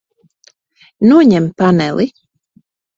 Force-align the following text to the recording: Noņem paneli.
Noņem 1.11 1.53
paneli. 1.63 2.11